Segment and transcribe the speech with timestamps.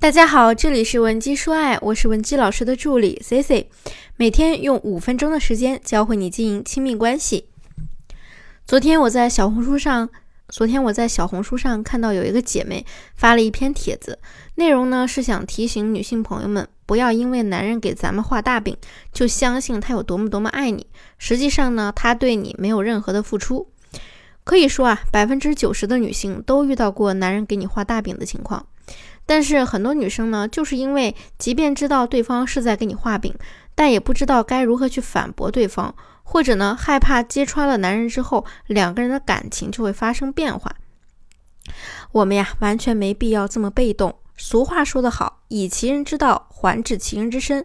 [0.00, 3.68] 大家好，这里是文姬说爱，我是文姬老师的助理 C C，
[4.16, 7.50] 每天用五分钟的时间教会你经营亲密关系。
[8.66, 10.08] 昨天我在小红书上，
[10.48, 14.18] 昨天我在小红书上看到有一个姐妹发了一篇帖子，
[14.54, 18.74] 内容呢是想提醒女性朋友们，不要因为男人给咱们画大饼，
[19.12, 20.86] 就相信他有多么多么爱你。
[21.18, 23.70] 实际上呢，他对你没有任何的付出。
[24.44, 28.64] 可以说啊，百分之九十的女性都遇到过男人给你画大饼的情况。
[29.30, 33.32] 但是很多女生呢，就是因为即便知道对方是在给你画饼，
[33.76, 35.94] 但也不知道该如何去反驳对方，
[36.24, 40.74] 或者呢害怕揭穿了男人之后，两个人的感情就会发生变化。
[42.10, 44.18] 我们呀，完全没必要这么被动。
[44.36, 47.64] 俗话说得好，以其人之道还治其人之身。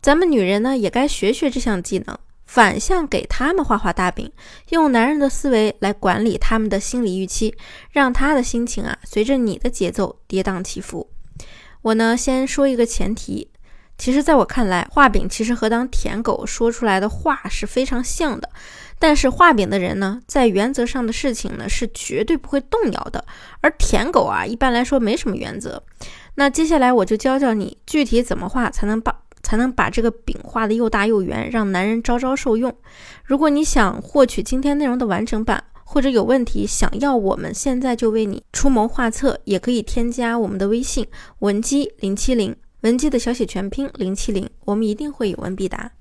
[0.00, 2.16] 咱们女人呢，也该学学这项技能。
[2.52, 4.30] 反向给他们画画大饼，
[4.68, 7.54] 用男人的思维来管理他们的心理预期，
[7.90, 11.08] 让他的心情啊随着你的节奏跌宕起伏。
[11.80, 13.48] 我呢先说一个前提，
[13.96, 18.50] 其实在我看来，画饼其实和当舔狗说出来的话是非常像的。
[18.98, 23.24] 但是画饼的人呢，在原则上的事情呢是绝对不会动摇的，
[23.62, 25.82] 而舔狗啊一般来说没什么原则。
[26.34, 29.21] 那接下来我就教教你具体怎么画才能把。
[29.42, 32.74] 才能把这个饼画的又大又圆，让男人招招受用。
[33.24, 41.06] 如果你想获取今天内容的完整版，或者有问题想要我们现在就为你出谋划策，也可以添加我们的微信
[41.40, 45.92] 文姬零七零，文姬的小写全拼零七零，我们一定会有问必答。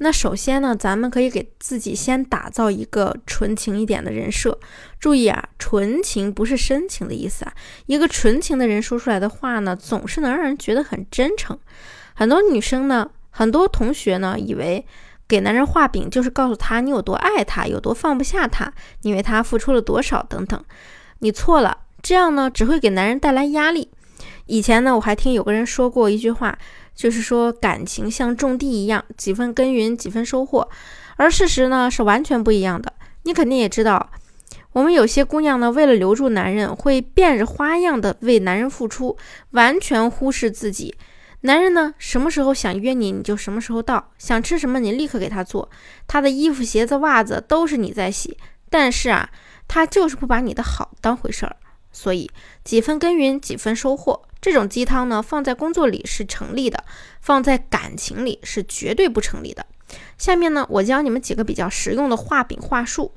[0.00, 4.56] 那首先呢，咱们可以给自己先打造一个纯情一点的人设。
[5.00, 7.52] 注意啊，纯情不是深情的意思啊。
[7.86, 11.58] 一个纯情的人说出来的话呢，总是能让人觉得很真诚。
[12.18, 14.84] 很多女生呢，很多同学呢，以为
[15.28, 20.60] 给男人画饼就是告诉他你有多爱他，有多放不下他，你为他付出了多少等等。
[21.20, 23.88] 你错了，这样呢只会给男人带来压力。
[24.46, 26.58] 以前呢，我还听有个人说过一句话，
[26.92, 30.68] 就是说感情像种地一样，几分耕耘几分收获。
[31.14, 32.92] 而事实呢是完全不一样的。
[33.22, 34.10] 你肯定也知道，
[34.72, 39.16] 我们有些姑娘呢，为了留住男人，会变着花样的为男人付出，
[39.52, 40.96] 完全忽视自己。
[41.42, 45.70] 男人呢，什么时候想约你，你就什么时候到；想吃什么，你立刻给他做。
[46.08, 48.36] 他的衣服、鞋子、袜子都是你在洗，
[48.68, 49.30] 但是啊，
[49.68, 51.56] 他就是不把你的好当回事儿。
[51.92, 52.28] 所以
[52.64, 56.84] 几分耕耘几分收获，这种鸡汤呢，放在工作里是成立的，
[57.20, 59.64] 放在感情里是绝对不成立的。
[60.18, 63.12] 下面呢，我教你们几个比较实用的画饼话术。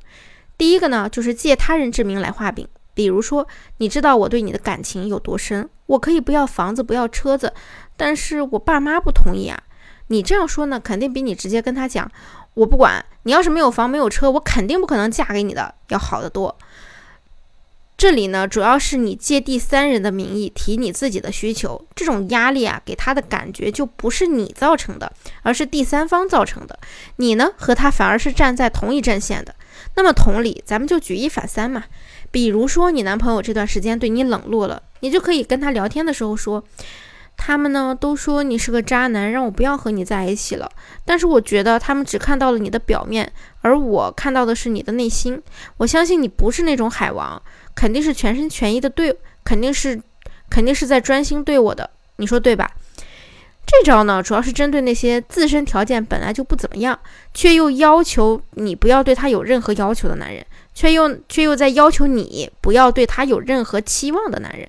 [0.58, 2.68] 第一个呢，就是借他人之名来画饼。
[2.94, 7.54] 比如说，你知道我对你的感情有多深，我可以不要房子，不要车子，
[8.02, 9.62] 但是我爸妈不同意啊。
[10.08, 12.12] 你这样说呢，肯定比你直接跟他讲，
[12.56, 16.58] 我不管你要是没有房没有车，我肯定不可能嫁给你的要好得多。
[17.96, 25.14] 这里呢，主要是你借第三人的名义提你自己的需求，这种压力啊，给他的感觉就不是你造成的，
[25.44, 26.80] 而是第三方造成的。
[27.18, 29.54] 你呢，和他反而是站在同一阵线的。
[29.96, 31.84] 那么同理，咱们就举一反三嘛。
[32.32, 36.64] 比如说，你男朋友这段时间对你冷落了，你就可以跟他聊天的时候说，
[37.38, 40.70] 他们呢都说你是个渣男，让我不要和你在一起了。
[41.06, 43.32] 但是我觉得他们只看到了你的表面，
[43.62, 45.42] 而我看到的是你的内心。
[45.78, 47.42] 我相信你不是那种海王。
[47.74, 50.00] 肯定是全心全意的对，肯定是，
[50.50, 52.70] 肯定是在专心对我的，你说对吧？
[53.66, 57.00] 这招呢，主要是针对那些自身条件本来就不怎么样，
[57.34, 64.68] 却又要求你不要对他有任何要求的男人，却又却又在要求你不要对他有任何期望的男人。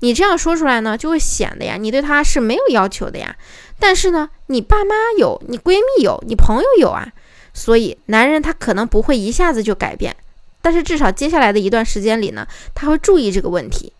[0.00, 3.36] 你这样说出来呢，就会显得呀，你对他是没有要求的呀。
[3.78, 7.08] 但是呢，你爸妈有，你闺蜜有，你朋友有啊，
[7.52, 10.16] 所以男人他可能不会一下子就改变。
[10.60, 13.92] 但是至少接下来的一段时间里呢，他会注意这个问题。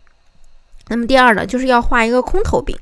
[0.88, 2.76] 那么第二呢，就是要画一个空头饼，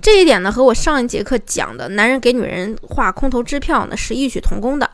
[0.00, 4.90] 这一点呢和我上一节课讲的男人给女人画空头支票呢是异曲同工的。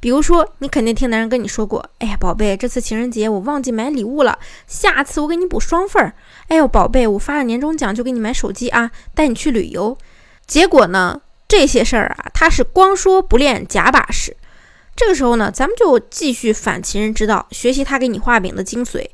[0.00, 6.14] 比如说，你肯定听男人跟你说过：“哎呀，宝贝，这次情人节我忘记买礼物了，下次我给你补双份儿。
[6.48, 9.98] ”“哎呦，宝贝，我发了年终奖就给你买手机啊，带你去旅游。”
[10.46, 14.36] 结果呢，这些事儿啊，他是光说不练假把式。
[14.94, 19.04] 这个时候呢，咱们就继续反情人之道，学习他给你画饼的精髓。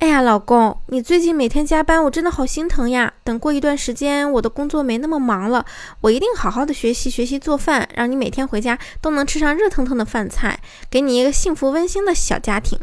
[0.00, 3.12] 哎呀，老公，你最近每天加班，我真的好心疼呀。
[3.22, 5.66] 等过一段时间，我的工作没那么忙了，
[6.00, 10.58] 我一定好好的学习学习做饭，让你每天回家都能吃上热腾腾的饭菜，
[10.90, 12.78] 给你一个幸福温馨的小家庭。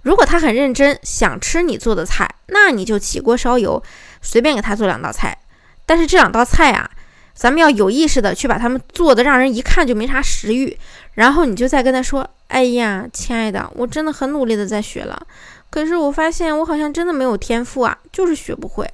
[0.00, 3.82] 如果他很认真，想吃你做的菜，那你就起锅烧油，
[4.22, 5.36] 随便给他做两道菜。
[5.84, 6.90] 但是这两道菜啊。
[7.34, 10.76] 咱们要有意识的去把他们做的让人一看就没啥食欲，
[11.14, 15.24] 然后你就再跟他说：“哎呀，亲爱的，我真的很努力的在学了，
[15.70, 18.88] 可是我发现我好像真的没有天赋啊，就是学不会。”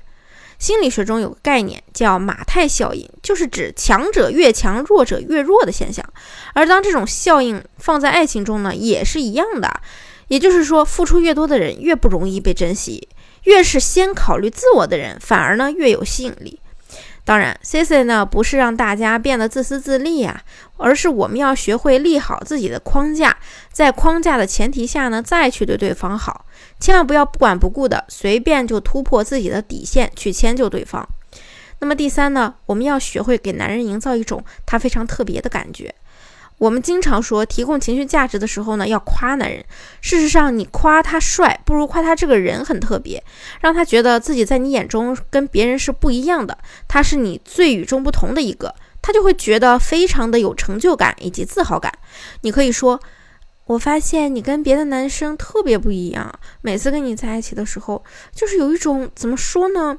[0.56, 6.05] 心理学中有个概念叫马太效应，就是指强者越强，弱者越弱的现象。
[6.55, 9.81] 而当这种效应放在爱情中呢，也是一样的。
[10.29, 13.09] 也就是说，付出越多的人越不容易被珍惜，
[13.43, 16.59] 越是先考虑自我的人，反而呢越有吸引力。
[17.26, 20.43] 当然，C C 呢不是让大家变得自私自利呀，
[20.76, 23.38] 而是我们要学会立好自己的框架，
[23.73, 26.44] 在框架的前提下呢，再去对对方好，
[26.79, 31.09] 千万不要不管不顾的随便就突破自己的底线去迁就对方。
[31.81, 35.94] 那么第三呢，我们要学会给男人营造一种他非常特别的感觉。
[36.59, 39.65] 我们经常说，提供情绪价值的时候呢，要夸男人。
[40.01, 43.23] 事实上，你夸他帅，不如夸他这个人很特别，
[43.61, 46.56] 让他觉得自己在你眼中跟别人是不一样的，
[46.87, 51.93] 他是你最与众不同的一个，他就会觉得非常的有成就感以及自豪感。
[52.43, 53.01] 你可以说，
[53.67, 58.03] 我发现你跟别的男生特别不一样，每次跟你在一起的时候，
[58.33, 59.99] 就是有一种怎么说呢，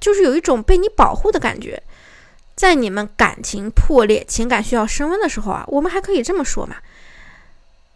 [0.00, 1.82] 就是有一种被你保护的感觉。
[2.58, 6.74] 在你们感情破裂、情感需要升温的时候啊，我们还可以这么说嘛？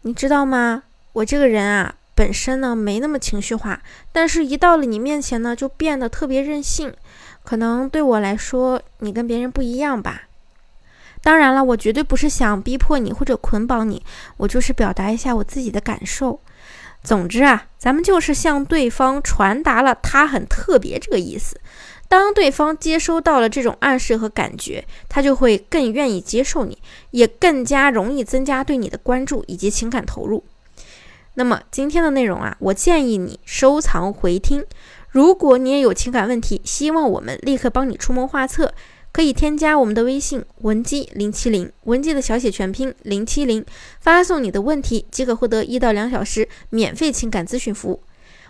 [0.03, 0.83] 你知道吗？
[1.11, 3.81] 我这个人啊，本身呢没那么情绪化，
[4.13, 6.93] 但是一到了你面前呢，就变得特别任性。
[7.43, 10.29] 可能对我来说，你跟别人不一样吧。
[11.21, 14.01] 当然了，我绝对不是想逼迫你或者捆绑你，
[14.37, 16.39] 我就是表达一下我自己的感受。
[17.03, 21.59] 总之啊，咱们就是向对方传达了他很特别这个意思。
[22.13, 26.77] 当对方接收到了这种暗示和感觉，他就会更愿意接受你，
[27.09, 30.43] 也更加容易增加对你的关注以及情感投入。
[31.33, 34.63] 那么今天的内容啊，我建议你收藏回听。
[35.09, 38.75] 如果你也有情感问题，希望我们立刻帮你出谋划策，
[39.11, 43.65] 可以添加我们的微信文姬零七零，文姬的小写全拼零七零，
[43.99, 48.03] 发送你的问题即可获得一到两小时免费情感咨询服务。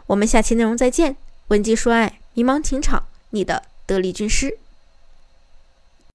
[0.07, 1.15] 我们下期内容再见，
[1.47, 3.05] 文姬说爱，迷茫情场。
[3.33, 4.59] 你的得力军师。